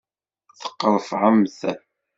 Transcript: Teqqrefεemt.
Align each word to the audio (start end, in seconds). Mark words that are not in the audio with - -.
Teqqrefεemt. 0.61 1.59